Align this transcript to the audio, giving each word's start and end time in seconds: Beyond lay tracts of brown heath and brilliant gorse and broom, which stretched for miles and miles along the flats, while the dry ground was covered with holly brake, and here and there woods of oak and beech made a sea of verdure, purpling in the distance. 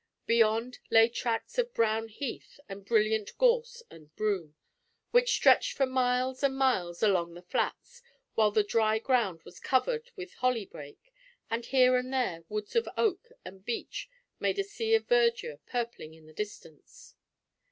Beyond 0.25 0.79
lay 0.89 1.09
tracts 1.09 1.59
of 1.59 1.75
brown 1.75 2.07
heath 2.07 2.59
and 2.67 2.83
brilliant 2.83 3.37
gorse 3.37 3.83
and 3.91 4.11
broom, 4.15 4.55
which 5.11 5.29
stretched 5.31 5.73
for 5.73 5.85
miles 5.85 6.41
and 6.41 6.55
miles 6.57 7.03
along 7.03 7.35
the 7.35 7.43
flats, 7.43 8.01
while 8.33 8.49
the 8.49 8.63
dry 8.63 8.97
ground 8.97 9.43
was 9.43 9.59
covered 9.59 10.09
with 10.15 10.33
holly 10.33 10.65
brake, 10.65 11.13
and 11.51 11.67
here 11.67 11.95
and 11.97 12.11
there 12.11 12.45
woods 12.49 12.75
of 12.75 12.89
oak 12.97 13.27
and 13.45 13.63
beech 13.63 14.09
made 14.39 14.57
a 14.57 14.63
sea 14.63 14.95
of 14.95 15.05
verdure, 15.07 15.59
purpling 15.67 16.15
in 16.15 16.25
the 16.25 16.33
distance. 16.33 17.13